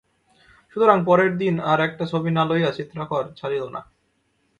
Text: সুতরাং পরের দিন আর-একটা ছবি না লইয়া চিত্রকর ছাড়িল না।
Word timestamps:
সুতরাং 0.71 0.97
পরের 1.05 1.31
দিন 1.37 1.55
আর-একটা 1.71 2.03
ছবি 2.05 2.29
না 2.31 2.43
লইয়া 2.45 2.71
চিত্রকর 2.71 3.23
ছাড়িল 3.35 3.63
না। 3.75 3.81